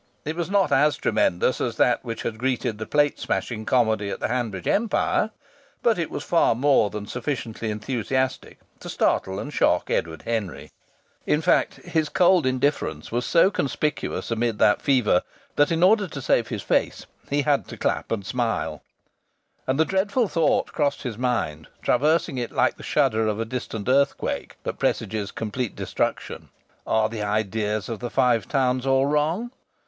[0.25, 4.19] It was not as tremendous as that which had greeted the plate smashing comedy at
[4.19, 5.29] the Hanbridge Empire,
[5.83, 10.71] but it was far more than sufficiently enthusiastic to startle and shock Edward Henry.
[11.27, 15.21] In fact, his cold indifference was so conspicuous amid that fever
[15.55, 18.81] that in order to save his face he had to clap and to smile.
[19.67, 23.87] And the dreadful thought crossed his mind, traversing it like the shudder of a distant
[23.87, 26.49] earthquake that presages complete destruction:
[26.87, 29.51] "Are the ideas of the Five Towns all wrong?